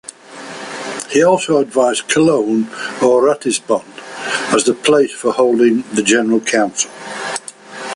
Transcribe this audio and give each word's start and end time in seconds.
He 1.11 1.23
also 1.23 1.57
advised 1.59 2.07
Cologne 2.07 2.63
or 3.03 3.21
Ratisbon 3.21 3.85
as 4.51 4.63
the 4.63 4.73
place 4.73 5.11
for 5.13 5.31
holding 5.31 5.83
the 5.93 6.01
General 6.01 6.39
Council. 6.39 6.89